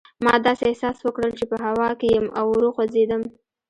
[0.25, 3.23] ما داسې احساس وکړل چې په هوا کې یم او ورو خوځېدم.